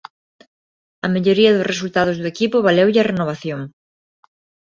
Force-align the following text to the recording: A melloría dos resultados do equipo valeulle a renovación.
A 1.05 1.07
melloría 1.13 1.53
dos 1.55 1.69
resultados 1.73 2.15
do 2.17 2.27
equipo 2.33 2.65
valeulle 2.67 2.99
a 3.01 3.07
renovación. 3.11 3.61